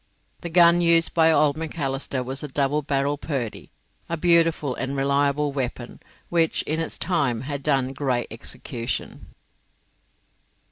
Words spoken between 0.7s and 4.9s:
used by old Macalister was a double barrelled Purdy, a beautiful